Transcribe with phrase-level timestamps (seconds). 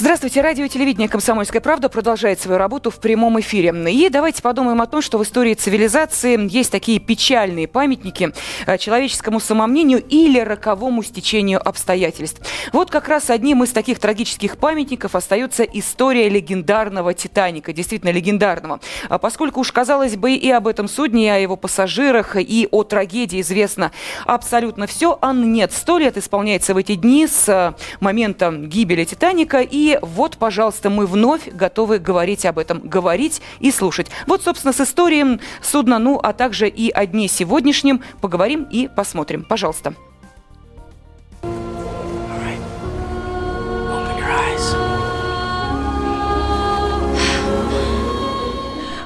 [0.00, 0.42] Здравствуйте.
[0.42, 3.74] Радио и телевидение «Комсомольская правда» продолжает свою работу в прямом эфире.
[3.90, 8.32] И давайте подумаем о том, что в истории цивилизации есть такие печальные памятники
[8.66, 12.40] э, человеческому самомнению или роковому стечению обстоятельств.
[12.72, 17.72] Вот как раз одним из таких трагических памятников остается история легендарного «Титаника».
[17.72, 18.78] Действительно легендарного.
[19.08, 22.84] А поскольку уж, казалось бы, и об этом судне, и о его пассажирах, и о
[22.84, 23.90] трагедии известно
[24.26, 25.72] абсолютно все, а нет.
[25.72, 31.06] Сто лет исполняется в эти дни с э, момента гибели «Титаника», и вот, пожалуйста, мы
[31.06, 34.08] вновь готовы говорить об этом, говорить и слушать.
[34.26, 39.44] Вот, собственно, с историей судна, ну, а также и о дне сегодняшнем поговорим и посмотрим.
[39.48, 39.94] Пожалуйста.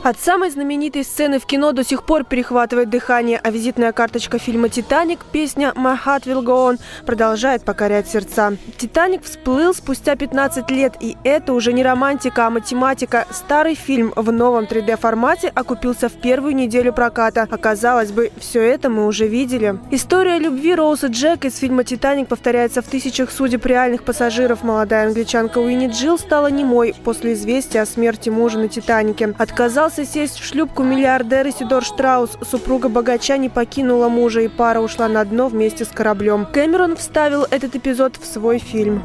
[0.02, 4.68] От самой знаменитой сцены в кино до сих пор перехватывает дыхание, а визитная карточка фильма
[4.68, 8.57] «Титаник» песня «My Heart Will Go On» продолжает покорять сердца.
[8.79, 13.29] «Титаник» всплыл спустя 15 лет, и это уже не романтика, а математика.
[13.30, 17.46] Старый фильм в новом 3D-формате окупился в первую неделю проката.
[17.48, 19.79] Оказалось бы, все это мы уже видели.
[19.93, 24.65] История любви Роуза Джек из фильма «Титаник» повторяется в тысячах судеб реальных пассажиров.
[24.65, 29.32] Молодая англичанка Уинни Джилл стала немой после известия о смерти мужа на «Титанике».
[29.38, 32.38] Отказался Пытался сесть в шлюпку миллиардер Исидор Штраус.
[32.51, 36.46] Супруга богача не покинула мужа, и пара ушла на дно вместе с кораблем.
[36.46, 39.02] Кэмерон вставил этот эпизод в свой фильм.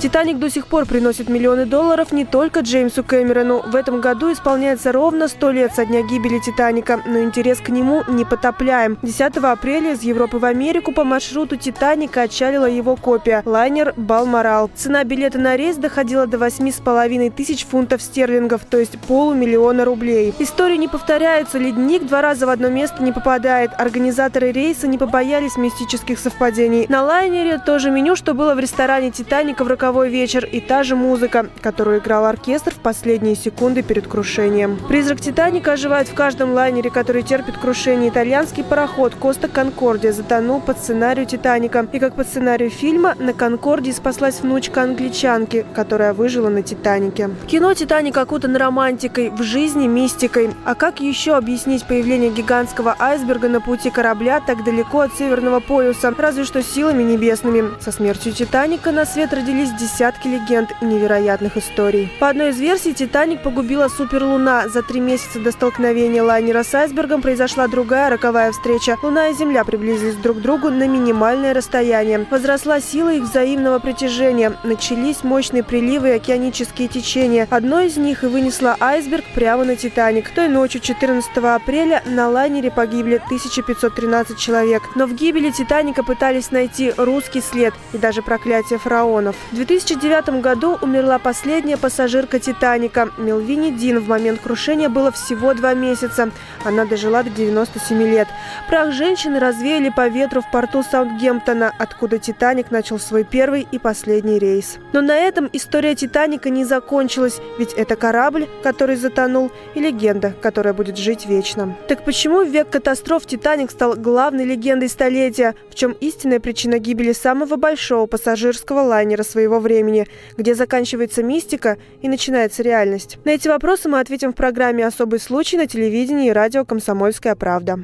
[0.00, 3.60] «Титаник» до сих пор приносит миллионы долларов не только Джеймсу Кэмерону.
[3.66, 8.02] В этом году исполняется ровно 100 лет со дня гибели «Титаника», но интерес к нему
[8.08, 8.96] не потопляем.
[9.02, 14.70] 10 апреля из Европы в Америку по маршруту «Титаника» отчалила его копия– лайнер «Балморал».
[14.74, 20.32] Цена билета на рейс доходила до 8,5 тысяч фунтов стерлингов, то есть полумиллиона рублей.
[20.38, 23.72] История не повторяется, ледник два раза в одно место не попадает.
[23.76, 26.86] Организаторы рейса не побоялись мистических совпадений.
[26.88, 30.84] На лайнере тоже меню, что было в ресторане «Титаника» в роковом роковой вечер и та
[30.84, 34.78] же музыка, которую играл оркестр в последние секунды перед крушением.
[34.86, 38.08] Призрак «Титаника» оживает в каждом лайнере, который терпит крушение.
[38.10, 41.88] Итальянский пароход «Коста Конкордия» затонул под сценарию «Титаника».
[41.92, 47.30] И как по сценарию фильма, на «Конкордии» спаслась внучка англичанки, которая выжила на «Титанике».
[47.48, 50.50] Кино «Титаник» окутан романтикой, в жизни мистикой.
[50.64, 56.14] А как еще объяснить появление гигантского айсберга на пути корабля так далеко от Северного полюса?
[56.16, 57.70] Разве что силами небесными.
[57.80, 62.12] Со смертью «Титаника» на свет родились десятки легенд и невероятных историй.
[62.20, 64.68] По одной из версий, «Титаник» погубила суперлуна.
[64.68, 68.98] За три месяца до столкновения лайнера с айсбергом произошла другая роковая встреча.
[69.02, 72.26] Луна и Земля приблизились друг к другу на минимальное расстояние.
[72.30, 74.52] Возросла сила их взаимного притяжения.
[74.64, 77.48] Начались мощные приливы и океанические течения.
[77.50, 80.30] Одно из них и вынесло айсберг прямо на «Титаник».
[80.34, 84.82] Той ночью 14 апреля на лайнере погибли 1513 человек.
[84.94, 89.36] Но в гибели «Титаника» пытались найти русский след и даже проклятие фараонов.
[89.70, 93.08] 2009 году умерла последняя пассажирка «Титаника».
[93.18, 96.32] Мелвини Дин в момент крушения было всего два месяца.
[96.64, 98.26] Она дожила до 97 лет.
[98.68, 104.40] Прах женщины развеяли по ветру в порту Саутгемптона, откуда «Титаник» начал свой первый и последний
[104.40, 104.78] рейс.
[104.92, 110.74] Но на этом история «Титаника» не закончилась, ведь это корабль, который затонул, и легенда, которая
[110.74, 111.76] будет жить вечно.
[111.86, 115.54] Так почему в век катастроф «Титаник» стал главной легендой столетия?
[115.70, 120.06] В чем истинная причина гибели самого большого пассажирского лайнера своего времени,
[120.36, 123.18] где заканчивается мистика и начинается реальность?
[123.24, 127.80] На эти вопросы мы ответим в программе «Особый случай» на телевидении и радио «Комсомольская правда».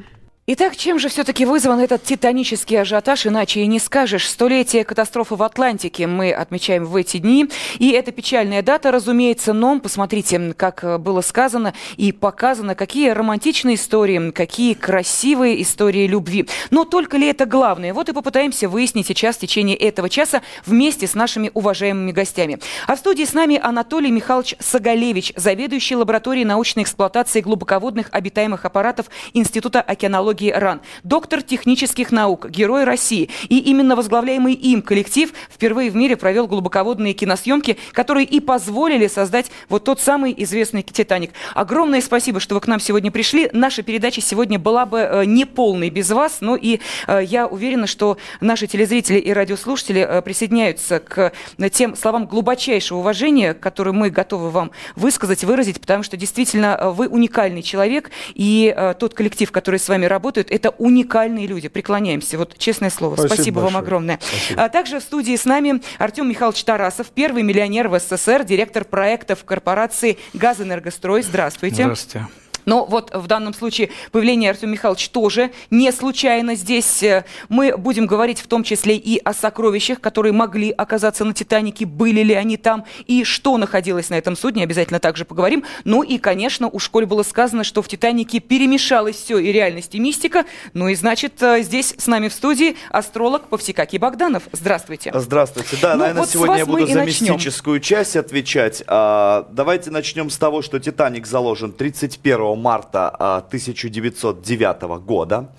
[0.49, 4.29] Итак, чем же все-таки вызван этот титанический ажиотаж, иначе и не скажешь.
[4.29, 7.49] Столетие катастрофы в Атлантике мы отмечаем в эти дни.
[7.79, 14.31] И это печальная дата, разумеется, но посмотрите, как было сказано и показано, какие романтичные истории,
[14.31, 16.47] какие красивые истории любви.
[16.71, 17.93] Но только ли это главное?
[17.93, 22.59] Вот и попытаемся выяснить сейчас в течение этого часа вместе с нашими уважаемыми гостями.
[22.87, 29.07] А в студии с нами Анатолий Михайлович Сагалевич, заведующий лабораторией научной эксплуатации глубоководных обитаемых аппаратов
[29.33, 33.29] Института океанологии технологии РАН, доктор технических наук, герой России.
[33.49, 39.51] И именно возглавляемый им коллектив впервые в мире провел глубоководные киносъемки, которые и позволили создать
[39.69, 41.31] вот тот самый известный «Титаник».
[41.53, 43.49] Огромное спасибо, что вы к нам сегодня пришли.
[43.53, 47.87] Наша передача сегодня была бы э, не полной без вас, но и э, я уверена,
[47.87, 51.31] что наши телезрители и радиослушатели э, присоединяются к
[51.71, 57.61] тем словам глубочайшего уважения, которые мы готовы вам высказать, выразить, потому что действительно вы уникальный
[57.61, 61.69] человек, и тот коллектив, который с вами работает, работают, это уникальные люди.
[61.69, 62.37] Преклоняемся.
[62.37, 63.15] Вот честное слово.
[63.15, 64.19] Спасибо, Спасибо вам огромное.
[64.21, 64.63] Спасибо.
[64.63, 69.45] А также в студии с нами Артем Михайлович Тарасов, первый миллионер в СССР, директор проектов
[69.45, 71.21] корпорации «Газэнергострой».
[71.21, 71.83] Здравствуйте.
[71.83, 72.27] Здравствуйте.
[72.67, 76.53] Но вот в данном случае появление Артема Михайловича тоже не случайно.
[76.53, 81.33] Здесь э, мы будем говорить в том числе и о сокровищах, которые могли оказаться на
[81.33, 85.63] «Титанике», были ли они там, и что находилось на этом судне, обязательно также поговорим.
[85.85, 89.99] Ну и, конечно, у школе было сказано, что в «Титанике» перемешалось все и реальность, и
[89.99, 90.43] мистика.
[90.73, 94.43] Ну и, значит, э, здесь с нами в студии астролог Повсекакий Богданов.
[94.51, 95.13] Здравствуйте.
[95.15, 95.77] Здравствуйте.
[95.81, 98.83] Да, ну, наверное, вот сегодня я буду за мистическую часть отвечать.
[98.87, 105.49] А, давайте начнем с того, что «Титаник» заложен 31 марта 1909 а, года.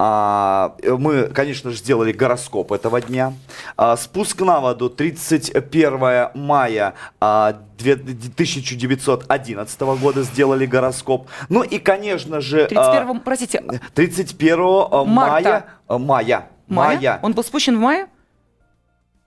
[0.00, 3.32] А, мы, конечно же, сделали гороскоп этого дня.
[3.76, 11.28] А, спуск на воду 31 мая 1911 года сделали гороскоп.
[11.48, 12.66] Ну и, конечно же...
[12.66, 13.64] 31, простите.
[13.94, 15.64] 31 мая...
[15.88, 16.48] Мая.
[16.68, 17.18] Мая?
[17.22, 18.06] Он был спущен в мае?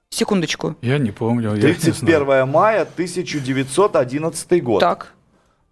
[0.10, 0.78] Секундочку.
[0.82, 1.60] Я не помню.
[1.60, 4.80] 31 мая 1911 год.
[4.80, 5.14] Так.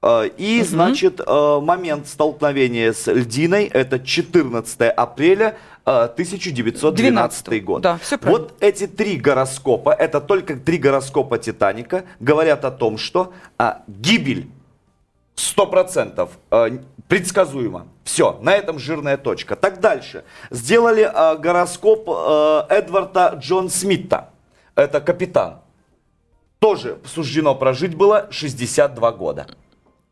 [0.02, 0.68] Э, и, угу.
[0.68, 7.64] значит, э, момент столкновения с льдиной это 14 апреля 1912 12.
[7.64, 7.82] год.
[7.82, 8.44] Да, все правильно.
[8.44, 14.50] Вот эти три гороскопа, это только три гороскопа Титаника, говорят о том, что а, гибель
[15.36, 16.70] 100% а,
[17.08, 17.88] предсказуема.
[18.04, 19.56] Все, на этом жирная точка.
[19.56, 20.24] Так дальше.
[20.52, 24.30] Сделали а, гороскоп а, Эдварда Джон Смита.
[24.76, 25.62] Это капитан.
[26.60, 29.48] Тоже суждено прожить было 62 года.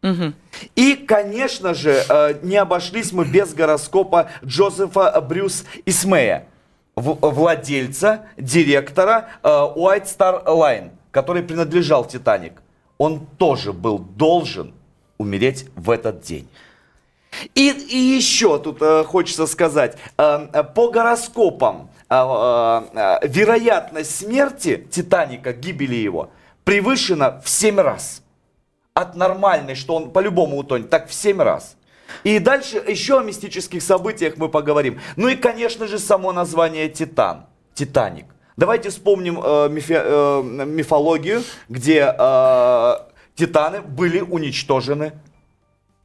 [0.07, 0.33] Угу.
[0.75, 6.45] И, конечно же, э, не обошлись мы без гороскопа Джозефа Брюс Исмея,
[6.95, 12.61] владельца, директора э, White Star Line, который принадлежал Титаник.
[12.97, 14.73] Он тоже был должен
[15.17, 16.47] умереть в этот день.
[17.53, 25.53] И, и еще тут э, хочется сказать, э, по гороскопам э, э, вероятность смерти Титаника,
[25.53, 26.31] гибели его,
[26.63, 28.21] превышена в 7 раз
[28.97, 31.77] от нормальной, что он по-любому утонет, так в 7 раз.
[32.23, 34.99] И дальше еще о мистических событиях мы поговорим.
[35.15, 37.45] Ну и, конечно же, само название Титан,
[37.75, 38.25] Титаник.
[38.55, 42.95] Давайте вспомним э, мифи, э, мифологию, где э,
[43.35, 45.13] титаны были уничтожены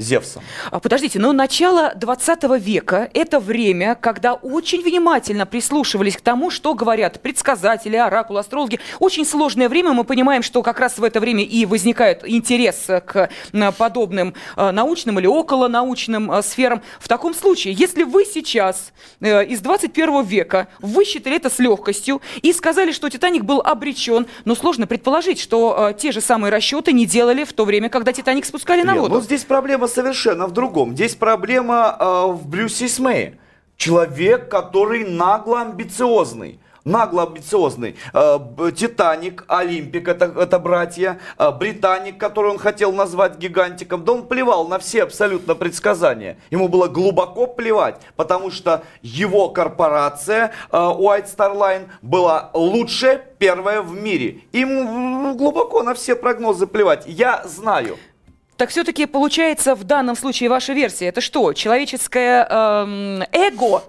[0.03, 0.43] Зевсом.
[0.71, 6.75] А, подождите, но начало 20 века– это время, когда очень внимательно прислушивались к тому, что
[6.75, 8.81] говорят предсказатели, оракулы, астрологи.
[8.99, 13.31] Очень сложное время, мы понимаем, что как раз в это время и возникает интерес к
[13.79, 16.83] подобным а, научным или околонаучным а, сферам.
[17.01, 22.53] В таком случае, если вы сейчас э, из 21 века высчитали это с легкостью и
[22.53, 27.45] сказали, что «Титаник» был обречен, но сложно предположить, что те же самые расчеты не делали
[27.45, 29.15] в то время, когда «Титаник» спускали на воду.
[29.15, 30.95] Ну, здесь проблема совершенно в другом.
[30.95, 33.39] Здесь проблема э, в Брюсе Смее.
[33.77, 37.97] Человек, который нагло амбициозный нагло амбициозный.
[38.13, 38.39] Э,
[38.75, 41.21] Титаник, Олимпик, это, это братья.
[41.39, 44.05] Э, Британик, который он хотел назвать гигантиком.
[44.05, 46.39] Да он плевал на все абсолютно предсказания.
[46.51, 53.95] Ему было глубоко плевать, потому что его корпорация White Star Line была лучшая, первая в
[53.95, 54.41] мире.
[54.53, 57.05] Ему глубоко на все прогнозы плевать.
[57.07, 57.99] Я знаю.
[58.63, 63.83] Так все-таки получается в данном случае ваша версия, это что, человеческое эм, эго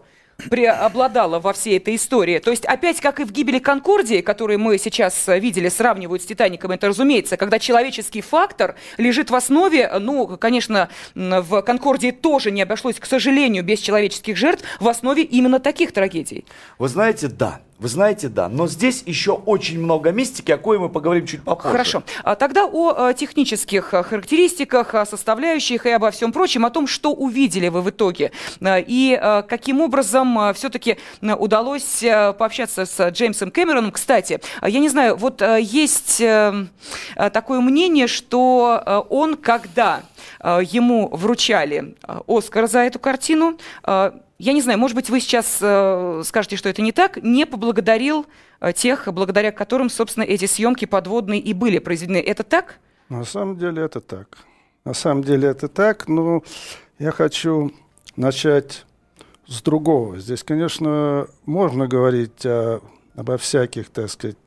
[0.50, 2.40] преобладала во всей этой истории.
[2.40, 6.72] То есть опять, как и в гибели Конкордии, которую мы сейчас видели, сравнивают с Титаником,
[6.72, 12.96] это разумеется, когда человеческий фактор лежит в основе, ну, конечно, в Конкордии тоже не обошлось,
[12.96, 16.46] к сожалению, без человеческих жертв, в основе именно таких трагедий.
[16.80, 18.48] Вы знаете, да, вы знаете, да.
[18.48, 21.70] Но здесь еще очень много мистики, о коей мы поговорим чуть попозже.
[21.70, 22.04] Хорошо.
[22.24, 26.88] А тогда о э, технических э, характеристиках, о составляющих и обо всем прочем, о том,
[26.88, 28.32] что увидели вы в итоге.
[28.62, 32.06] Э, и каким образом все-таки удалось
[32.38, 33.92] пообщаться с Джеймсом Кэмероном.
[33.92, 36.24] Кстати, я не знаю, вот есть
[37.16, 40.04] такое мнение, что он, когда
[40.42, 41.96] ему вручали
[42.28, 43.58] Оскар за эту картину,
[44.44, 48.26] я не знаю, может быть, вы сейчас э, скажете, что это не так, не поблагодарил
[48.60, 52.18] э, тех, благодаря которым, собственно, эти съемки подводные и были произведены.
[52.18, 52.80] Это так?
[53.08, 54.38] На самом деле это так.
[54.84, 56.44] На самом деле это так, но
[57.00, 57.72] я хочу
[58.18, 58.86] начать
[59.48, 60.20] с другого.
[60.20, 62.82] Здесь, конечно, можно говорить о,
[63.16, 64.38] обо всяких, так сказать,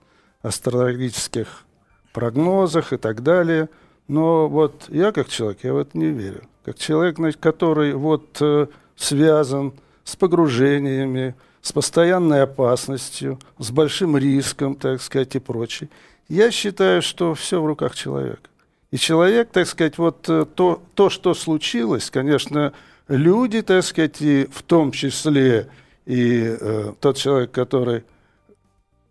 [0.42, 1.64] астрологических
[2.12, 3.70] прогнозах и так далее,
[4.08, 6.42] но вот я как человек, я в это не верю.
[6.64, 9.72] Как человек, который вот э, связан
[10.06, 15.90] с погружениями, с постоянной опасностью, с большим риском, так сказать, и прочее.
[16.28, 18.48] Я считаю, что все в руках человека.
[18.92, 22.72] И человек, так сказать, вот э, то, то что случилось, конечно,
[23.08, 25.68] люди, так сказать, и в том числе
[26.06, 28.04] и э, тот человек, который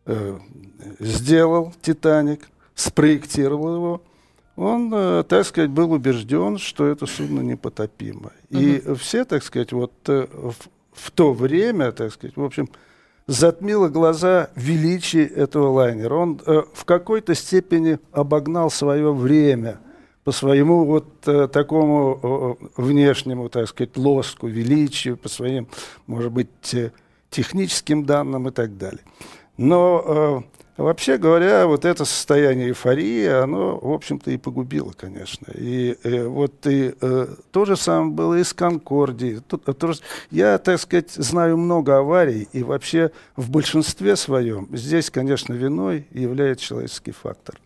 [0.06, 0.40] э,
[1.00, 4.02] сделал «Титаник», спроектировал его,
[4.56, 8.32] он, э, так сказать, был убежден, что это судно непотопимо.
[8.50, 8.96] И угу.
[8.96, 10.56] все, так сказать, вот э, в,
[10.96, 12.70] в то время, так сказать, в общем,
[13.28, 16.16] затмило глаза величие этого лайнера.
[16.16, 19.80] Он э, в какой-то степени обогнал свое время
[20.24, 25.68] по своему вот э, такому э, внешнему, так сказать, лоску, величию, по своим,
[26.08, 26.92] может быть, э,
[27.30, 29.04] техническим данным и так далее.
[29.58, 35.48] Но э, Вообще говоря, вот это состояние эйфории, оно, в общем-то, и погубило, конечно.
[35.53, 39.39] И э, вот и, э, то же самое было и с Конкордией.
[39.39, 39.94] Тут, э, то,
[40.32, 46.65] я, так сказать, знаю много аварий, и вообще в большинстве своем здесь, конечно, виной является
[46.65, 47.58] человеческий фактор.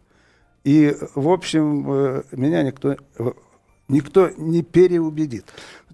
[0.63, 3.31] И, в общем, э, меня никто, э,
[3.87, 5.45] никто не переубедит.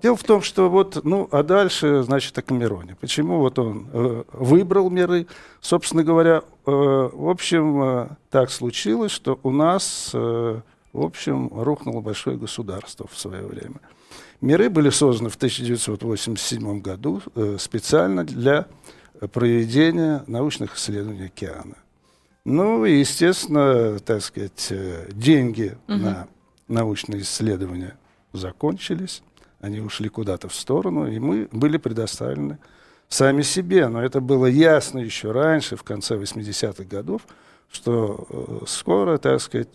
[0.02, 2.96] Дело в том, что вот, ну, а дальше, значит, о Камероне.
[3.00, 5.28] Почему вот он э, выбрал миры?
[5.62, 10.62] Собственно говоря, э, в общем, э, так случилось, что у нас, э,
[10.92, 13.80] в общем, рухнуло большое государство в свое время.
[14.42, 18.68] Миры были созданы в 1987 году э, специально для
[19.32, 21.78] проведения научных исследований океана.
[22.44, 25.98] Ну и, естественно, так сказать, э, деньги угу.
[25.98, 26.28] на
[26.68, 27.98] научные исследования
[28.34, 29.24] закончились
[29.60, 32.60] они ушли куда-то в сторону, и мы были предоставлены
[33.08, 33.88] сами себе.
[33.88, 37.22] Но это было ясно еще раньше, в конце 80-х годов,
[37.72, 39.70] что э, скоро, так сказать,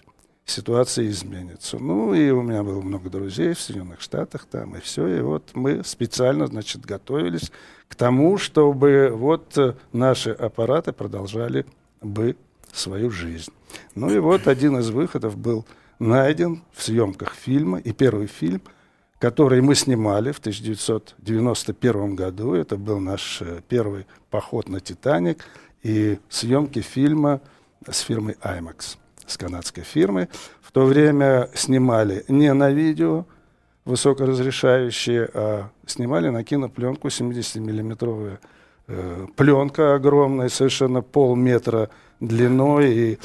[0.44, 1.78] ситуация изменится.
[1.78, 5.06] Ну, и у меня было много друзей в Соединенных Штатах там, и все.
[5.06, 7.52] И вот мы специально, значит, готовились
[7.88, 11.66] к тому, чтобы вот э, наши аппараты продолжали
[12.00, 12.36] бы
[12.72, 13.52] свою жизнь.
[13.94, 15.66] Ну и вот один из выходов был
[15.98, 18.62] найден в съемках фильма, и первый фильм–
[19.20, 22.54] который мы снимали в 1991 году.
[22.54, 25.44] Это был наш э, первый поход на «Титаник»
[25.82, 27.42] и съемки фильма
[27.88, 28.96] с фирмой IMAX,
[29.26, 30.28] с канадской фирмой.
[30.62, 33.26] В то время снимали не на видео
[33.84, 38.38] высокоразрешающие, а снимали на кинопленку 70-миллиметровая
[38.88, 43.18] э, пленка огромная, совершенно полметра длиной и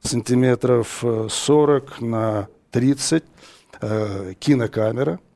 [0.00, 3.22] сантиметров 40 э, на 30
[3.82, 5.20] э, кинокамера–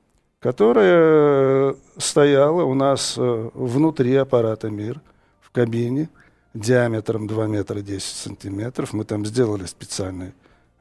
[0.46, 5.00] которая стояла у нас э, внутри аппарата «Мир»
[5.40, 6.08] в кабине
[6.54, 8.92] диаметром 2 метра 10 сантиметров.
[8.92, 10.34] Мы там сделали специальный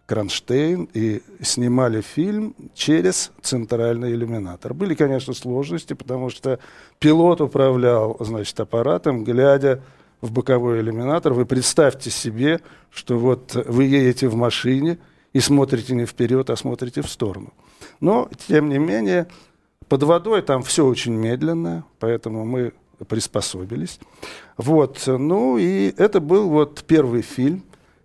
[0.05, 4.75] кронштейн и снимали фильм через центральный иллюминатор.
[4.75, 6.59] Были, конечно, сложности, потому что
[6.99, 9.81] пилот управлял, значит, аппаратом, глядя
[10.21, 11.33] в боковой иллюминатор.
[11.33, 14.99] Вы представьте себе, что вот вы едете в машине
[15.33, 17.51] и смотрите не вперед, а смотрите в сторону.
[17.99, 19.27] Но, тем не менее,
[19.89, 22.73] под водой там все очень медленно, поэтому мы
[23.07, 23.99] приспособились.
[24.57, 27.63] Вот, ну и это был вот первый фильм,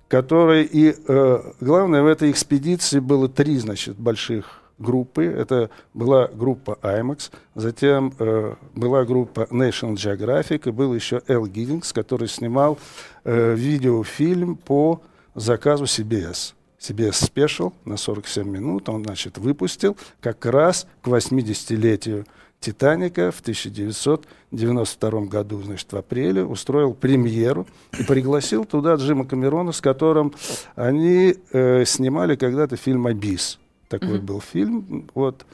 [0.08, 5.25] который и э, главное в этой экспедиции было три, значит, больших группы.
[5.25, 11.92] Это была группа IMAX, затем э, была группа National Geographic и был еще Эл Гиддингс,
[11.92, 12.78] который снимал
[13.25, 15.00] э, видеофильм по
[15.34, 22.26] заказу CBS себе спешил на 47 минут, он, значит, выпустил как раз к 80-летию
[22.58, 27.66] «Титаника» в 1992 году, значит, в апреле, устроил премьеру
[27.99, 30.34] и пригласил туда Джима Камерона, с которым
[30.75, 33.58] они э, снимали когда-то фильм «Абис».
[33.88, 34.22] Такой mm-hmm.
[34.22, 35.44] был фильм, вот,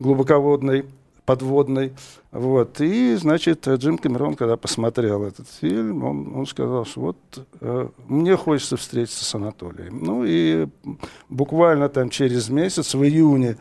[0.00, 0.84] глубоководный
[1.24, 1.92] подводной.
[2.30, 2.80] Вот.
[2.80, 7.16] И, значит, Джим Кэмерон, когда посмотрел этот фильм, он, он сказал, что вот
[7.60, 9.98] э, мне хочется встретиться с Анатолием.
[10.02, 10.66] Ну и
[11.28, 13.56] буквально там через месяц, в июне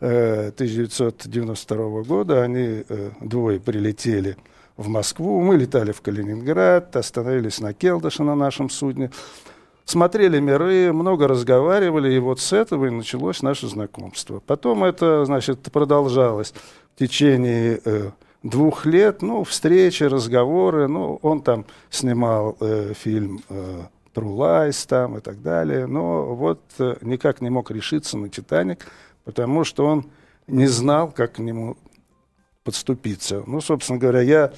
[0.00, 4.36] э, 1992 года, они э, двое прилетели
[4.76, 9.10] в Москву, мы летали в Калининград, остановились на Келдыше на нашем судне,
[9.86, 14.42] смотрели миры, много разговаривали, и вот с этого и началось наше знакомство.
[14.46, 16.52] Потом это, значит, продолжалось
[16.96, 18.10] в течение э,
[18.42, 23.82] двух лет, ну, встречи, разговоры, ну, он там снимал э, фильм э,
[24.14, 28.86] True Lies там и так далее, но вот э, никак не мог решиться на «Титаник»,
[29.24, 30.06] потому что он
[30.46, 31.76] не знал, как к нему
[32.64, 33.42] подступиться.
[33.46, 34.52] Ну, собственно говоря, я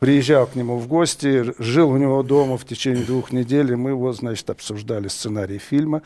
[0.00, 3.94] приезжал к нему в гости, жил у него дома в течение двух недель, и мы
[3.94, 6.02] вот, значит, обсуждали сценарий фильма.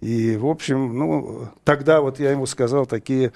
[0.00, 3.32] И, в общем, ну, тогда вот я ему сказал такие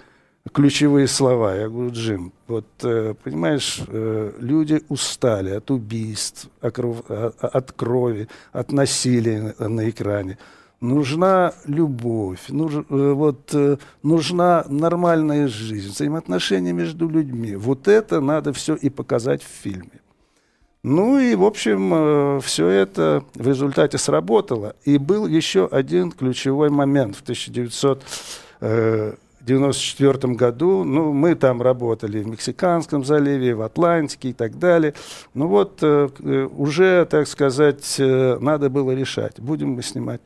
[0.50, 1.54] ключевые слова.
[1.54, 9.54] Я говорю, Джим, вот, э, понимаешь, э, люди устали от убийств, от крови, от насилия
[9.58, 10.38] на экране.
[10.80, 13.54] нужна любовь, нуж, э, вот,
[14.02, 17.54] нужна нормальная жизнь, взаимоотношения между людьми.
[17.54, 20.00] Вот это надо все и показать в фильме.
[20.82, 24.74] Ну и, в общем, все это в результате сработало.
[24.84, 27.22] И был еще один ключевой момент в
[29.44, 30.84] 1994 году.
[30.84, 34.94] Ну, мы там работали в Мексиканском заливе, в Атлантике и так далее.
[35.34, 40.20] Ну вот уже, так сказать, надо было решать, будем мы снимать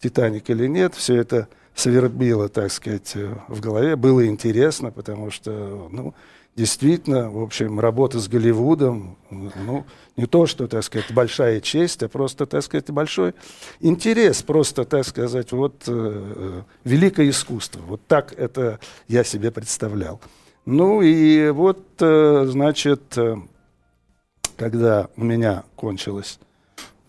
[0.00, 3.14] «Титаник» или нет, все это свербило, так сказать,
[3.48, 3.96] в голове.
[3.96, 6.14] Было интересно, потому что, ну,
[6.56, 9.84] действительно, в общем, работа с Голливудом, ну,
[10.16, 13.34] не то, что, так сказать, большая честь, а просто, так сказать, большой
[13.80, 17.80] интерес, просто, так сказать, вот э, великое искусство.
[17.80, 20.20] Вот так это я себе представлял.
[20.66, 23.36] Ну и вот, э, значит, э,
[24.56, 26.38] когда у меня кончилось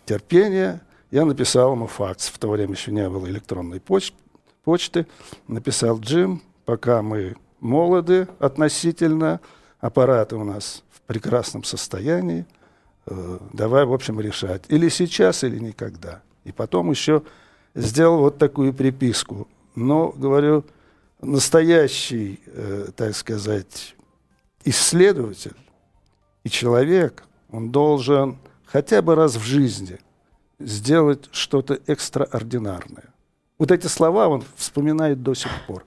[0.06, 0.82] терпение,
[1.12, 2.30] я написал ему факс.
[2.30, 4.14] В то время еще не было электронной поч
[4.64, 5.08] почты.
[5.48, 9.40] Написал Джим, пока мы молоды относительно,
[9.80, 12.46] аппараты у нас в прекрасном состоянии.
[13.06, 14.64] Э, давай, в общем, решать.
[14.68, 16.22] Или сейчас, или никогда.
[16.44, 17.24] И потом еще
[17.74, 19.48] сделал вот такую приписку.
[19.76, 20.66] Но, говорю,
[21.22, 23.96] настоящий, э, так сказать,
[24.66, 25.56] исследователь
[26.44, 29.98] и человек, он должен хотя бы раз в жизни–
[30.66, 33.14] сделать что-то экстраординарное.
[33.58, 35.86] Вот эти слова он вспоминает до сих пор.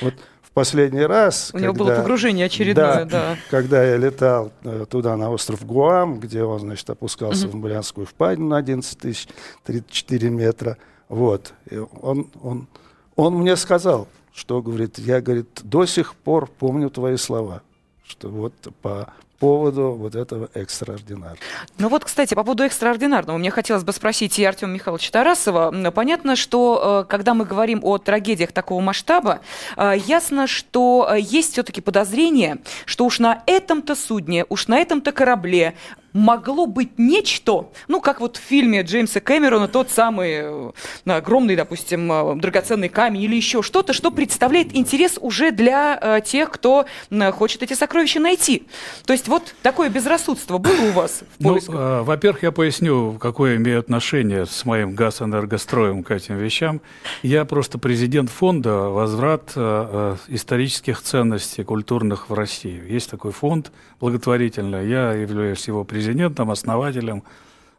[0.00, 0.14] Вот
[0.56, 1.50] последний раз...
[1.50, 3.36] У когда, него было погружение очередное, да, да.
[3.50, 7.58] Когда я летал э, туда, на остров Гуам, где он, значит, опускался угу.
[7.58, 9.28] в Марианскую впадину на 11 тысяч
[9.64, 10.78] 34 метра,
[11.10, 12.68] вот, и он, он,
[13.16, 17.60] он мне сказал, что, говорит, я, говорит, до сих пор помню твои слова,
[18.06, 21.38] что вот по поводу вот этого экстраординарного.
[21.78, 25.90] Ну вот, кстати, по поводу экстраординарного, мне хотелось бы спросить и Артема Михайловича Тарасова.
[25.90, 29.40] Понятно, что э, когда мы говорим о трагедиях такого масштаба,
[29.76, 35.12] э, ясно, что э, есть все-таки подозрение, что уж на этом-то судне, уж на этом-то
[35.12, 35.74] корабле
[36.16, 40.72] могло быть нечто, ну, как вот в фильме Джеймса Кэмерона, тот самый э,
[41.04, 46.50] огромный, допустим, э, драгоценный камень или еще что-то, что представляет интерес уже для э, тех,
[46.50, 48.66] кто э, хочет эти сокровища найти.
[49.04, 51.74] То есть вот такое безрассудство было у вас в ну, поисках?
[51.74, 56.80] Ну, во-первых, я поясню, какое имею отношение с моим газэнергостроем к этим вещам.
[57.22, 62.82] Я просто президент фонда «Возврат э, исторических ценностей культурных в России».
[62.88, 67.22] Есть такой фонд благотворительный, я являюсь его президентом президентом, основателем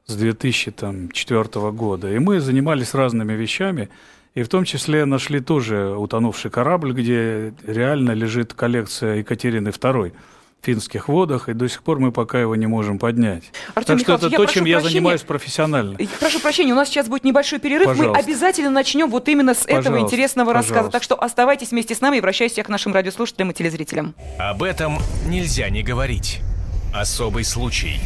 [0.05, 2.13] с 2004 года.
[2.13, 3.89] И мы занимались разными вещами,
[4.35, 10.11] и в том числе нашли тоже утонувший корабль, где реально лежит коллекция Екатерины II
[10.61, 13.43] в финских водах, и до сих пор мы пока его не можем поднять.
[13.75, 14.71] Артем так что это я то, чем прощения.
[14.71, 15.97] я занимаюсь профессионально.
[16.19, 17.87] Прошу прощения, у нас сейчас будет небольшой перерыв.
[17.87, 18.13] Пожалуйста.
[18.13, 19.89] Мы обязательно начнем вот именно с Пожалуйста.
[19.89, 20.73] этого интересного Пожалуйста.
[20.73, 20.91] рассказа.
[20.91, 24.15] Так что оставайтесь вместе с нами и обращайтесь к нашим радиослушателям и телезрителям.
[24.37, 26.41] Об этом нельзя не говорить.
[26.93, 27.99] Особый случай.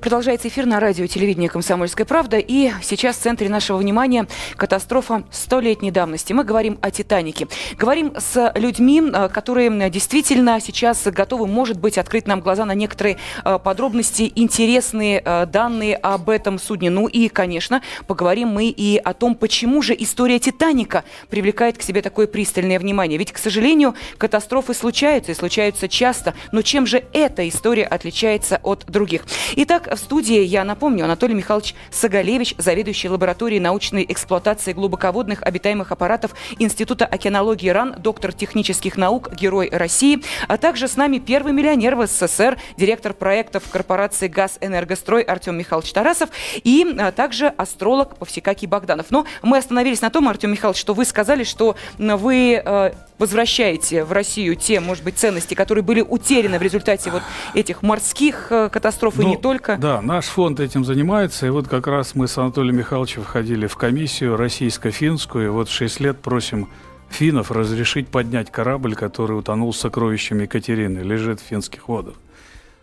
[0.00, 2.38] Продолжается эфир на радио и «Комсомольская правда».
[2.38, 6.32] И сейчас в центре нашего внимания катастрофа столетней давности.
[6.32, 7.48] Мы говорим о «Титанике».
[7.76, 13.18] Говорим с людьми, э, которые действительно сейчас готовы, может быть, открыть нам глаза на некоторые
[13.44, 16.90] э, подробности, интересные э, данные об этом судне.
[16.90, 22.02] Ну и, конечно, поговорим мы и о том, почему же история «Титаника» привлекает к себе
[22.02, 23.18] такое пристальное внимание.
[23.18, 26.34] Ведь, к сожалению, катастрофы случаются и случаются часто.
[26.52, 29.24] Но чем же эта история отличается от других?
[29.56, 36.34] Итак, в студии, я напомню, Анатолий Михайлович Сагалевич, заведующий лабораторией научной эксплуатации глубоководных обитаемых аппаратов
[36.58, 42.06] Института океанологии РАН, доктор технических наук, герой России, а также с нами первый миллионер в
[42.06, 46.30] СССР, директор проектов корпорации «Газэнергострой» Артем Михайлович Тарасов
[46.64, 49.10] и а, также астролог Повсекакий Богданов.
[49.10, 54.12] Но мы остановились на том, Артем Михайлович, что вы сказали, что вы э, возвращаете в
[54.12, 57.22] Россию те, может быть, ценности, которые были утеряны в результате вот
[57.54, 59.76] этих морских э, катастроф ну, и не только.
[59.76, 63.76] Да, наш фонд этим занимается, и вот как раз мы с Анатолием Михайловичем входили в
[63.76, 66.68] комиссию российско-финскую, и вот 6 лет просим
[67.10, 72.14] финнов разрешить поднять корабль, который утонул с сокровищами Екатерины, лежит в финских водах.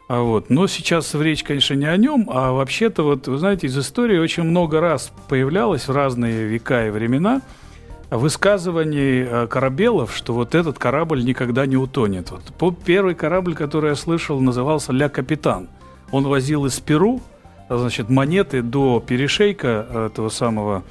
[0.07, 0.49] А вот.
[0.49, 4.43] Но сейчас речь, конечно, не о нем, а вообще-то, вот, вы знаете, из истории очень
[4.43, 7.41] много раз появлялось в разные века и времена–
[8.09, 12.31] высказываний э, корабелов, что вот этот корабль никогда не утонет.
[12.59, 15.67] Вот первый корабль, который я слышал, назывался «Ля Капитан».
[16.11, 17.21] Он возил из Перу
[17.69, 20.83] значит, монеты до перешейка этого самого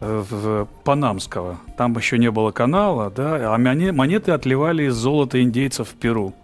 [0.00, 1.58] э, в Панамского.
[1.76, 6.34] Там еще не было канала, да, а монеты отливали из золота индейцев в Перу.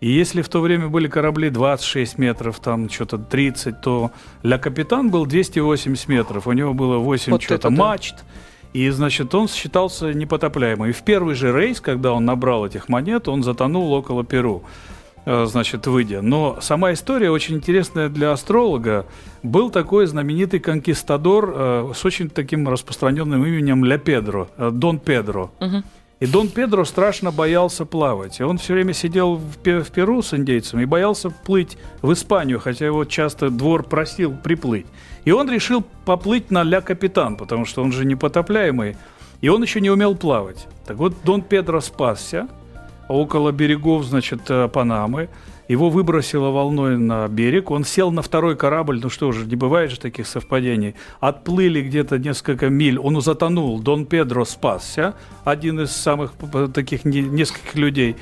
[0.00, 4.12] И если в то время были корабли 26 метров, там что-то 30, то
[4.44, 6.46] для Капитан был 280 метров.
[6.46, 7.82] У него было 8 Вот что-то это да.
[7.82, 8.14] мачт.
[8.78, 10.90] И, значит, он считался непотопляемым.
[10.90, 14.62] И в первый же рейс, когда он набрал этих монет, он затонул около Перу,
[15.24, 16.22] э, значит, выйдя.
[16.22, 19.04] Но сама история очень интересная для астролога.
[19.42, 25.50] Был такой знаменитый конкистадор э, с очень таким распространенным именем Ля Педро, э, Дон Педро.
[26.20, 28.40] И Дон Педро страшно боялся плавать.
[28.40, 32.58] И он все время сидел в, в Перу с индейцами и боялся плыть в Испанию,
[32.58, 34.86] хотя его часто двор просил приплыть.
[35.24, 38.96] И он решил поплыть на Ля Капитан, потому что он же непотопляемый.
[39.40, 40.66] И он еще не умел плавать.
[40.86, 42.48] Так вот, Дон Педро спасся
[43.08, 45.28] около берегов, значит, э, Панамы.
[45.68, 47.70] Его выбросило волной на берег.
[47.70, 49.00] Он сел на второй корабль.
[49.02, 50.94] Ну что же, не бывает же таких совпадений.
[51.20, 52.98] Отплыли где-то несколько миль.
[52.98, 53.78] Он затонул.
[53.78, 55.14] Дон Педро спасся.
[55.44, 56.32] Один из самых
[56.72, 58.16] таких не- нескольких людей.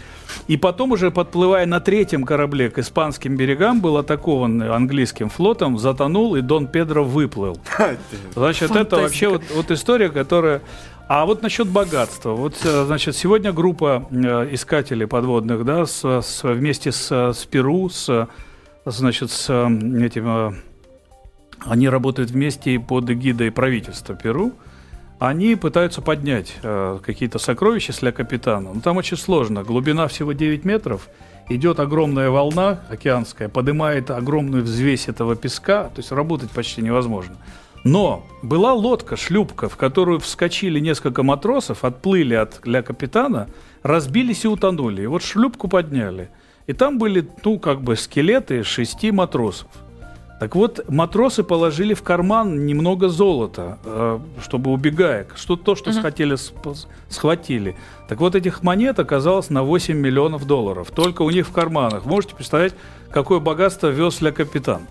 [0.49, 6.35] И потом уже подплывая на третьем корабле к испанским берегам, был атакован английским флотом, затонул,
[6.35, 7.59] и Дон Педро выплыл.
[8.35, 10.63] Значит, это вообще вот, вот история, которая...
[11.09, 12.31] А вот насчет богатства.
[12.33, 17.89] Вот, э, значит, сегодня группа э, искателей подводных, да, с, с- вместе с, с Перу,
[17.89, 18.29] с,
[18.85, 20.29] значит, с этим...
[20.29, 20.53] э,
[21.65, 24.53] Они работают вместе под эгидой правительства Перу.
[25.21, 28.73] Они пытаются поднять э, какие-то сокровища с Ля Капитана.
[28.75, 29.63] Но там очень сложно.
[29.63, 31.09] Глубина всего 9 метров.
[31.49, 35.85] Идет огромная волна океанская, поднимает огромную взвесь этого песка.
[35.85, 37.37] То есть работать почти невозможно.
[37.87, 43.49] Но была лодка, шлюпка, в которую вскочили несколько матросов, отплыли от Ля Капитана,
[43.85, 45.03] разбились и утонули.
[45.03, 46.29] И вот шлюпку подняли.
[46.67, 49.69] И там были, ну, как бы скелеты шести матросов.
[50.41, 56.35] Так вот, матросы положили в карман немного золота, э, чтобы убегая, что то, что хотели,
[56.35, 57.77] сп- схватили.
[58.09, 62.05] Так вот, этих монет оказалось на 8 миллионов долларов, только у них в карманах.
[62.05, 62.75] Можете представить,
[63.13, 64.83] какое богатство вез Ля Капитан.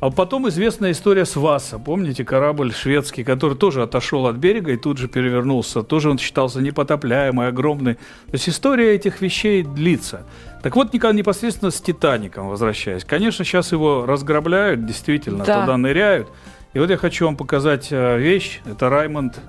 [0.00, 1.78] А потом известная история с Васа.
[1.78, 5.82] Помните, корабль шведский, который тоже отошел от берега и тут же перевернулся.
[5.82, 7.94] Тоже он считался непотопляемый, огромный.
[7.94, 10.26] То есть история этих вещей длится.
[10.62, 13.04] Так вот, непосредственно с Титаником возвращаясь.
[13.04, 15.62] Конечно, сейчас его разграбляют, действительно, Да.
[15.62, 16.28] туда ныряют.
[16.74, 18.60] И вот я хочу вам показать э, вещь.
[18.66, 19.40] Это Раймонд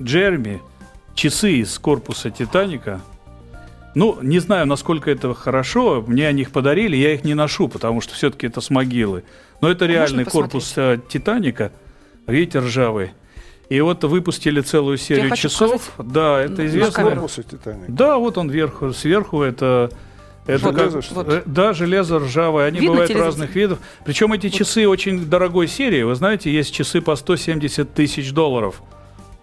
[0.00, 0.60] Джерми.
[1.14, 3.00] Часы из корпуса Титаника.
[3.94, 6.02] Ну, не знаю, насколько это хорошо.
[6.06, 9.22] Мне они их подарили, я их не ношу, потому что все-таки это с могилы.
[9.62, 10.52] Но это реальный посмотреть?
[10.52, 11.72] корпус э, Титаника.
[12.26, 13.12] Видите, ржавый.
[13.70, 15.92] И вот выпустили целую серию хочу часов.
[15.98, 17.26] Да, это на известно.
[17.28, 17.84] Титаника.
[17.92, 19.90] Да, вот он вверху, сверху это.
[20.46, 21.34] Это Вот, как- ли?
[21.36, 23.26] э, да, железо ржавое, они Видно бывают телевизор?
[23.28, 23.78] разных видов.
[24.04, 26.02] Причем эти часы очень дорогой серии.
[26.02, 28.82] Вы знаете, есть часы по 170 тысяч долларов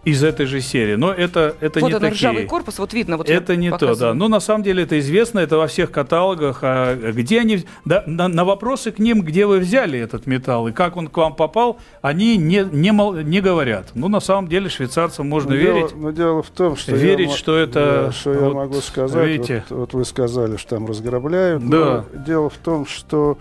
[0.09, 0.95] из этой же серии.
[0.95, 2.15] Но это, это вот не он такие.
[2.15, 3.17] ржавый корпус, вот видно.
[3.17, 4.13] Вот я Это не то, показываю.
[4.13, 4.19] да.
[4.19, 6.59] Но на самом деле это известно, это во всех каталогах.
[6.61, 10.71] А где они, да, на, на вопросы к ним, где вы взяли этот металл и
[10.71, 13.91] как он к вам попал, они не, не, мол- не говорят.
[13.95, 15.89] Ну, на самом деле, швейцарцам можно Но верить.
[15.89, 18.75] Дело, но дело в том, что Верить, я, что это да, что я вот, могу
[18.81, 19.27] сказать.
[19.27, 19.63] видите.
[19.69, 21.67] Вот, вот вы сказали, что там разграбляют.
[21.69, 22.05] Да.
[22.13, 23.37] Но дело в том, что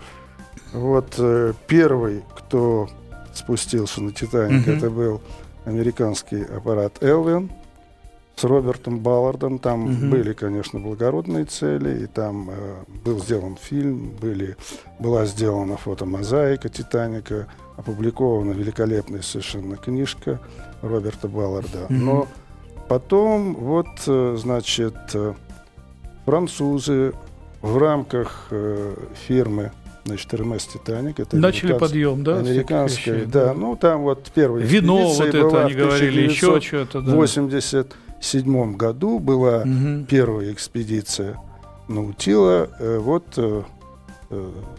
[0.73, 2.89] вот э, первый, кто
[3.33, 4.77] спустился на Титаник, Мгм.
[4.77, 5.21] это был
[5.65, 7.51] американский аппарат Элвин
[8.35, 9.59] с Робертом Баллардом.
[9.59, 10.09] Там Мгм.
[10.09, 14.55] были, конечно, благородные цели, и там э, был сделан фильм, были,
[14.99, 20.39] была сделана фотомозаика Титаника, опубликована великолепная совершенно книжка
[20.81, 21.85] Роберта Балларда.
[21.89, 22.05] Мгм.
[22.05, 22.27] Но
[22.87, 25.33] потом, вот, э, значит, э,
[26.25, 27.13] французы
[27.61, 28.95] в рамках э,
[29.27, 29.71] фирмы
[30.09, 32.37] значит, РМС Титаник, это Начали подъем, да?
[32.39, 36.59] Американская, вещей, да, ну там вот первая Вино, вот это была они в говорили, еще
[36.61, 37.01] что-то.
[37.01, 37.11] Да.
[37.13, 40.05] 1987 году была Мгм.
[40.05, 41.37] первая экспедиция
[41.87, 43.63] Наутила, э, вот э,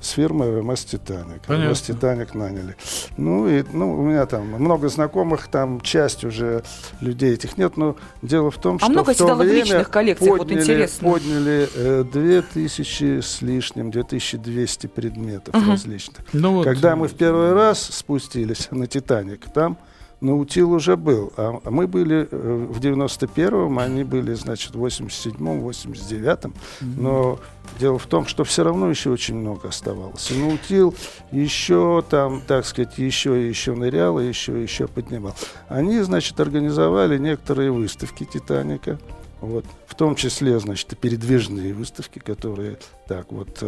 [0.00, 1.42] с фирмой РМС Титаник.
[1.46, 1.74] Понятно.
[1.74, 2.76] Титаник наняли.
[3.16, 6.62] Ну, и, ну, у меня там много знакомых, там часть уже
[7.00, 9.90] людей этих нет, но дело в том, что А много в то в время личных
[9.90, 10.30] коллекциях?
[10.30, 11.10] Вот подняли, интересно.
[11.10, 15.70] подняли э, 2000 с лишним, 2200 предметов Мгм.
[15.70, 16.18] различных.
[16.32, 19.76] Ну, вот, Когда мы в первый раз спустились на Титаник, там
[20.20, 25.66] Наутил уже был, а а мы были э, в 91-м, они были, значит, в 87-м,
[25.66, 27.38] 89-м, но
[27.78, 30.30] дело в том, что все равно еще очень много оставалось.
[30.30, 30.94] И Наутил
[31.32, 35.34] еще там, так сказать, еще и еще нырял, и еще и еще поднимал.
[35.68, 38.98] Они, значит, организовали некоторые выставки Титаника,
[39.40, 43.62] вот, в том числе, значит, и передвижные выставки, которые так вот...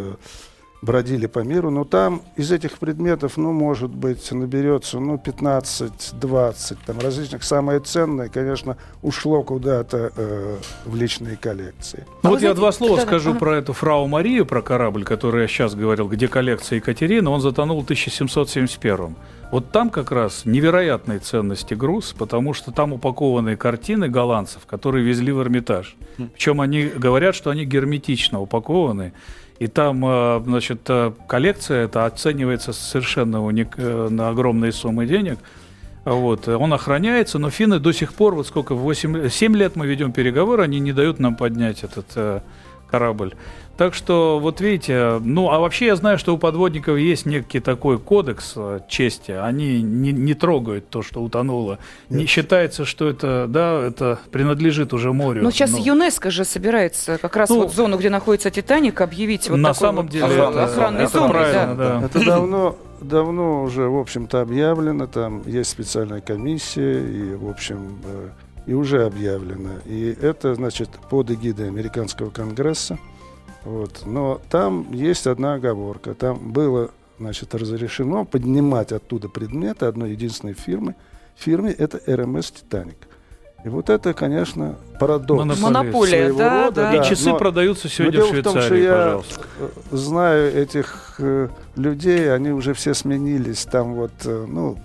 [0.82, 6.98] бродили по миру, но там из этих предметов, ну, может быть, наберется, ну, 15-20, там,
[6.98, 7.44] различных.
[7.44, 12.04] Самое ценное, конечно, ушло куда-то э, в личные коллекции.
[12.08, 13.38] Ну, А вот вы я знаете- два слова скажу ага.
[13.38, 17.30] про эту фрау Марию, про корабль, который я сейчас говорил, где коллекция Екатерины.
[17.30, 19.14] Он затонул в 1771
[19.52, 25.30] Вот там как раз невероятной ценности груз, потому что там упакованные картины голландцев, которые везли
[25.30, 25.94] в Эрмитаж.
[26.16, 29.12] Причем они говорят, что они герметично упакованы.
[29.62, 35.38] И там, э, значит, э, коллекция это оценивается совершенно уник- э, на огромные суммы денег.
[36.04, 36.48] Вот.
[36.48, 40.64] Он охраняется, но финны до сих пор, вот сколько, 8, 7 лет мы ведем переговоры,
[40.64, 42.42] они не дают нам поднять этот
[42.90, 43.34] корабль.
[43.76, 47.98] Так что, вот видите, ну, а вообще я знаю, что у подводников есть некий такой
[47.98, 49.32] кодекс э, чести.
[49.32, 51.78] Они не, не трогают то, что утонуло.
[52.10, 55.42] Не считается, что это, да, это принадлежит уже морю.
[55.42, 59.48] Но сейчас Но- ЮНЕСКО же собирается как раз Ну, вот зону, где находится Титаник, объявить
[59.48, 61.98] вот на самом вот деле охранной это, охранной это зоной, правильно, да.
[62.00, 62.06] да.
[62.06, 68.28] Это давно, давно уже, в общем-то, объявлено, там есть специальная комиссия, и, в общем, э,
[68.66, 69.70] и уже объявлено.
[69.86, 72.98] И это, значит, под эгидой Американского конгресса.
[73.64, 74.02] Вот.
[74.06, 76.14] Но там есть одна оговорка.
[76.14, 80.94] Там было, значит, разрешено поднимать оттуда предметы одной единственной фирмы.
[81.36, 82.96] Фирме это РМС «Титаник».
[83.64, 85.60] И вот это, конечно, парадокс.
[85.60, 86.32] Монополия.
[86.32, 86.94] Да, рода, да.
[86.94, 87.04] И да.
[87.04, 89.40] часы но- продаются сегодня дело в в том, что Швейцарии, я пожалуйста.
[89.60, 93.64] э, знаю этих э, людей, они уже все сменились.
[93.64, 94.78] Там вот, э, ну,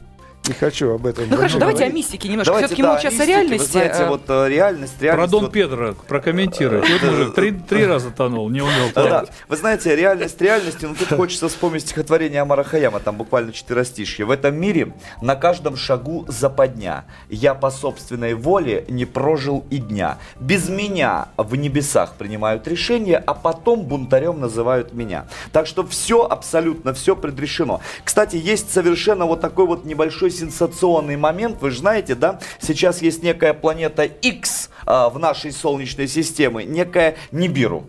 [0.47, 1.25] не хочу об этом.
[1.29, 2.51] Ну хорошо, давайте о мистике немножко.
[2.51, 3.29] Давайте, Все-таки да, мы сейчас о мистики.
[3.29, 3.65] реальности.
[3.65, 5.29] Вы знаете, а, вот э, реальность, реальность.
[5.29, 6.81] Про Дон вот- Педро прокомментируй.
[6.81, 9.09] Вот уже три, три раза тонул, не умел Да, да.
[9.09, 9.31] плавать.
[9.47, 14.25] Вы знаете, реальность реальности, но тут хочется вспомнить стихотворение Амара Хаяма, там буквально четверостишье.
[14.25, 17.05] В этом мире на каждом шагу западня.
[17.29, 20.17] Я по собственной воле не прожил и дня.
[20.39, 25.27] Без меня в небесах принимают решения, а потом бунтарем называют меня.
[25.51, 27.81] Так что все, абсолютно все предрешено.
[28.03, 31.57] Кстати, есть совершенно вот такой вот небольшой сенсационный момент.
[31.61, 37.15] Вы же знаете, да, сейчас есть некая планета X а, в нашей Солнечной системе, некая
[37.31, 37.85] Нибиру.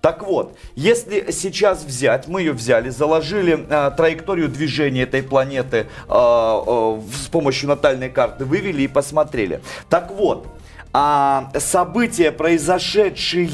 [0.00, 6.96] Так вот, если сейчас взять, мы ее взяли, заложили а, траекторию движения этой планеты а,
[6.96, 9.60] в- с помощью натальной карты, вывели и посмотрели.
[9.88, 10.48] Так вот,
[10.92, 13.44] а, события, произошедшие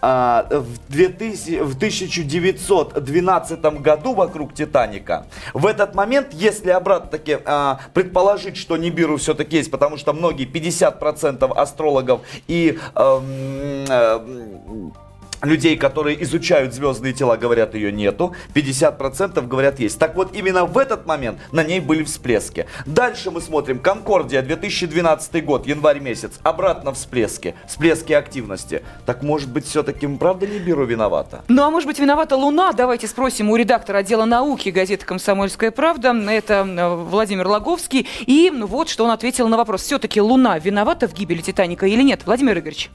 [0.00, 5.26] а, в, 2000 в 1912 году вокруг Титаника.
[5.54, 11.52] В этот момент, если обратно-таки а, предположить, что Нибиру все-таки есть, потому что многие, 50%
[11.52, 14.92] астрологов и эм, эм,
[15.42, 18.34] людей, которые изучают звездные тела, говорят, ее нету.
[18.54, 19.98] 50% говорят, есть.
[19.98, 22.66] Так вот, именно в этот момент на ней были всплески.
[22.86, 23.78] Дальше мы смотрим.
[23.78, 26.32] Конкордия, 2012 год, январь месяц.
[26.42, 27.54] Обратно всплески.
[27.66, 28.82] Всплески активности.
[29.04, 31.42] Так может быть, все-таки правда Нибиру виновата?
[31.48, 32.72] Ну, а может быть, виновата Луна?
[32.72, 36.12] Давайте спросим у редактора отдела науки газеты «Комсомольская правда».
[36.28, 38.06] Это э, Владимир Логовский.
[38.26, 39.82] И вот что он ответил на вопрос.
[39.82, 42.22] Все-таки Луна виновата в гибели Титаника или нет?
[42.26, 42.90] Владимир Игоревич.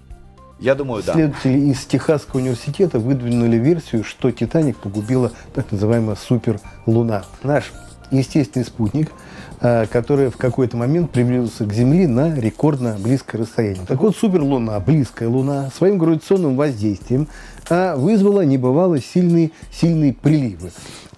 [0.62, 1.14] Я думаю, да.
[1.44, 7.26] Из Техасского университета выдвинули версию, что Титаник погубила так называемая суперлуна.
[7.42, 7.74] Наш
[8.12, 9.12] естественный спутник,
[9.60, 13.86] э, который в какой-то момент приблизился к Земле на рекордно близкое расстояние.
[13.88, 17.28] Так вот, суперлуна, близкая луна, своим гравитационным воздействием
[17.70, 20.72] э, вызвала небывало сильные, сильные приливы.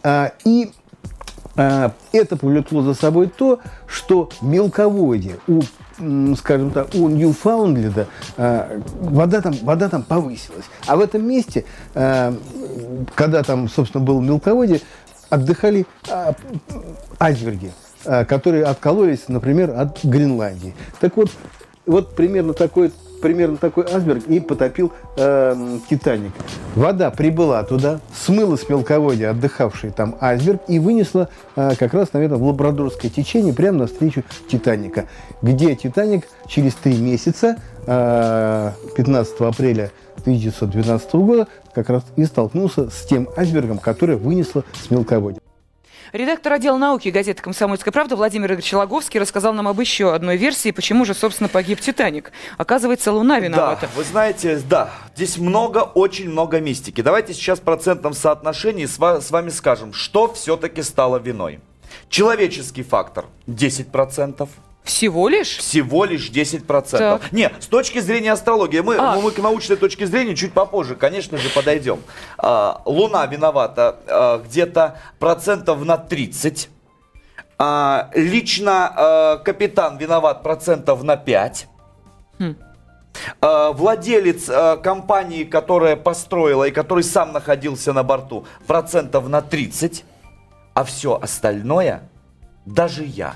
[0.03, 0.71] А, И
[1.55, 5.61] это повлекло за собой то, что мелководье у
[6.37, 10.65] скажем так, у Ньюфаундленда а, вода, там, вода там повысилась.
[10.87, 12.35] А в этом месте, а,
[13.15, 14.81] когда там, собственно, было мелководье,
[15.29, 16.33] отдыхали а,
[17.19, 17.71] айсберги,
[18.05, 20.75] а, которые откололись, например, от Гренландии.
[20.99, 21.29] Так вот,
[21.85, 22.91] вот примерно такой
[23.23, 25.55] примерно такой айсберг и потопил э,
[25.89, 26.33] Титаник.
[26.75, 32.37] Вода прибыла туда, смыла с мелководья отдыхавший там айсберг и вынесла э, как раз, наверное,
[32.37, 35.05] в лабрадорское течение прямо навстречу Титаника,
[35.41, 37.55] где Титаник через три месяца,
[37.87, 39.91] э, 15 апреля
[40.23, 45.39] 1912 года, как раз и столкнулся с тем айсбергом, который вынесло с мелководья.
[46.13, 50.69] Редактор отдела науки газеты «Комсомольская правда» Владимир Игоревич Логовский рассказал нам об еще одной версии,
[50.69, 52.31] почему же, собственно, погиб «Титаник».
[52.59, 53.87] Оказывается, Луна виновата.
[53.87, 57.01] Да, вы знаете, да, здесь много, очень много мистики.
[57.01, 61.61] Давайте сейчас в процентном соотношении с вами скажем, что все-таки стало виной.
[62.09, 64.47] Человеческий фактор 10%.
[64.83, 65.57] Всего лишь?
[65.57, 66.97] Всего лишь 10%.
[66.97, 67.31] Так.
[67.31, 69.15] Не, с точки зрения астрологии, мы, А.
[69.19, 72.01] мы к научной точке зрения чуть попозже, конечно же, подойдем.
[72.37, 76.69] А, Луна виновата а, где-то процентов на 30.
[77.57, 81.67] А, лично а, капитан виноват процентов на 5.
[83.41, 90.03] э, владелец э, компании, которая построила и который сам находился на борту, процентов на 30,
[90.73, 92.01] а все остальное,
[92.65, 93.35] даже я,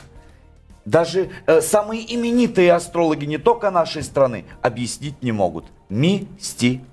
[0.87, 5.65] даже э, самые именитые астрологи не только нашей страны объяснить не могут.
[5.89, 6.83] Мистика.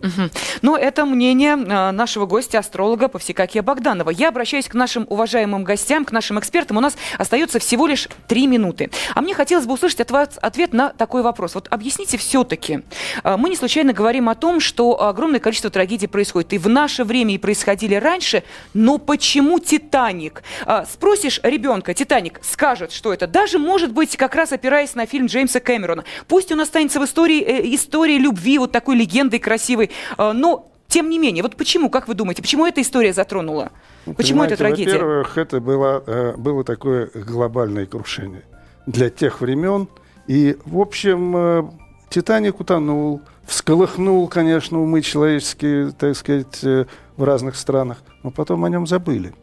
[0.00, 0.30] Мгм.
[0.62, 4.10] Ну, это мнение э, нашего гостя, астролога Повсекакия Богданова.
[4.10, 6.76] Я обращаюсь к нашим уважаемым гостям, к нашим экспертам.
[6.76, 8.90] У нас остается всего лишь три минуты.
[9.16, 11.56] А мне хотелось бы услышать от вас ответ на такой вопрос.
[11.56, 12.82] Вот объясните все-таки.
[13.24, 16.52] э, Мы не случайно говорим о том, что огромное количество трагедий происходит.
[16.52, 18.44] И в наше время и происходили раньше.
[18.74, 20.42] Но почему «Титаник»?
[20.64, 23.26] А, Спросишь ребенка, «Титаник» скажет, что это.
[23.26, 26.04] Даже, может быть, как раз опираясь на фильм Джеймса Кэмерона.
[26.28, 29.87] Пусть он останется в истории, э, истории любви, вот такой легендой красивой.
[30.16, 33.70] Э, Но тем не менее, вот почему, как вы думаете, почему эта история затронула?
[34.16, 34.92] Почему это Понимаете, трагедия?
[34.92, 38.44] Во-первых, это было, э, было такое глобальное крушение
[38.86, 39.88] для тех времен.
[40.26, 41.62] И, в общем, э,
[42.08, 48.86] «Титаник» утонул, всколыхнул, конечно, умы человеческие, так сказать, в разных странах, но потом о нем
[48.86, 49.34] забыли.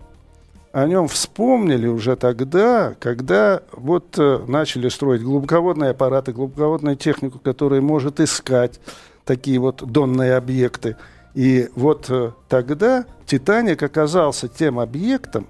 [0.72, 8.20] О нем вспомнили уже тогда, когда вот начали строить глубоководные аппараты, глубоководную технику, которая может
[8.20, 8.80] искать
[9.26, 10.96] такие вот донные объекты.
[11.34, 15.48] И вот э, тогда «Титаник» оказался тем объектом,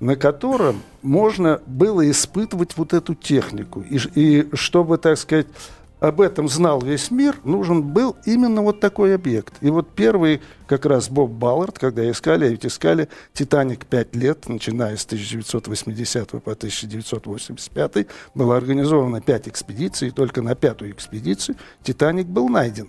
[0.00, 3.80] на котором можно было испытывать вот эту технику.
[3.80, 5.46] И, и чтобы, так сказать,
[6.08, 9.54] об этом знал весь мир, нужен был именно вот такой объект.
[9.62, 14.46] И вот первый как раз Боб Баллард, когда искали, а ведь искали «Титаник» пять лет,
[14.46, 22.26] начиная с 1980 по 1985, было организовано пять экспедиций, и только на пятую экспедицию «Титаник»
[22.26, 22.88] был найден.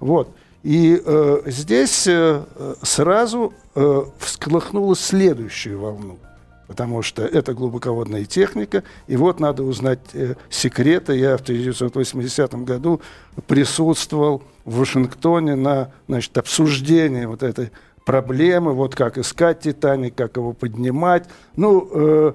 [0.00, 0.34] Вот.
[0.62, 2.42] И э, здесь э,
[2.82, 6.18] сразу э, всколыхнула следующую волну.
[6.66, 8.82] Потому что это глубоководная техника.
[9.06, 11.16] И вот надо узнать э, секреты.
[11.16, 13.00] Я в 1980 году
[13.46, 17.70] присутствовал в Вашингтоне на значит, обсуждении вот этой
[18.04, 18.72] проблемы.
[18.72, 21.28] Вот как искать «Титаник», как его поднимать.
[21.54, 22.32] Ну, э,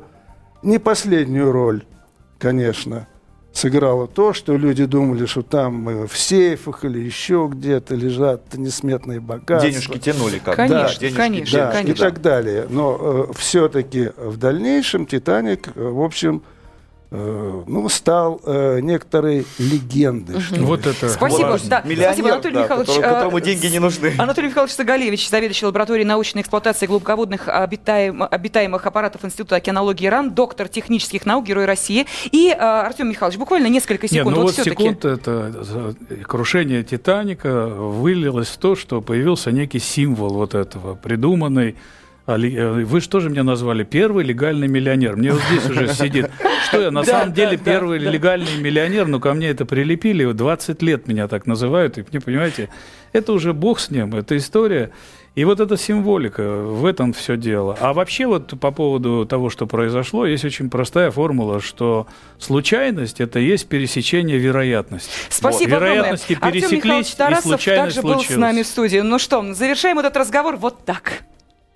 [0.64, 1.84] не последнюю роль,
[2.38, 3.08] конечно,
[3.54, 9.20] сыграло то, что люди думали, что там э, в сейфах или еще где-то лежат несметные
[9.20, 9.70] богатства.
[9.70, 11.92] Денежки тянули как Конечно, денежки конечно, Да, тянули.
[11.92, 12.68] и так далее.
[12.70, 16.61] Но все-таки в дальнейшем «Титаник», э, в общем, э,
[17.12, 20.40] ну, стал э, некоторой легендой.
[20.40, 20.62] что ли.
[20.62, 21.70] Вот это Спасибо, важно.
[21.70, 22.88] да, Миллионер, спасибо, Анатолий да, Михайлович.
[22.88, 24.14] которому, э, которому деньги не нужны.
[24.18, 30.70] Анатолий Михайлович Сагалевич, заведующий лабораторией научной эксплуатации глубоководных обитаем- обитаемых аппаратов Института океанологии РАН, доктор
[30.70, 32.06] технических наук, Герой России.
[32.32, 34.36] И э, Артем Михайлович, буквально несколько Нет, секунд.
[34.38, 34.72] ну вот все-таки.
[34.82, 35.54] секунд это
[36.10, 41.76] э, крушение Титаника вылилось в то, что появился некий символ вот этого, придуманный.
[42.36, 45.16] А э, Вы же тоже меня назвали первый легальный миллионер.
[45.16, 46.30] Мне вот здесь уже сидит.
[46.68, 50.26] Что я на самом деле первый легальный миллионер, но ко мне это прилепили.
[50.26, 51.98] Вот 20 лет меня так называют.
[51.98, 52.70] И, понимаете,
[53.14, 54.92] это уже бог с ним, это история.
[55.34, 57.78] И вот эта символика, в этом все дело.
[57.80, 62.06] А вообще вот по поводу того, что произошло, есть очень простая формула, что
[62.38, 65.10] случайность– это есть пересечение вероятности.
[65.30, 65.76] Спасибо Вот.
[65.78, 65.96] огромное.
[65.96, 68.42] Вероятности Артем Михайлович пересеклись, и Тарасов случайность также был с случилась.
[68.42, 68.98] нами в студии.
[68.98, 71.24] Ну что, завершаем этот разговор вот так.